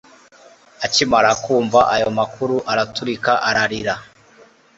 [0.85, 3.95] akimara kumva ayo makuru, araturika ararira